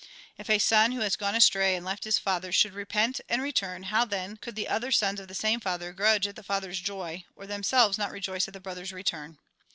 [0.35, 3.83] If a son, who has gone astray and left his father, should repent, and return,
[3.83, 7.23] how then could the other sons of the same father grudge at the father's joy,
[7.35, 9.37] or themselves not rejoice at the brother's return